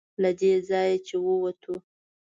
[0.21, 1.73] له دې ځایه چې ووتو.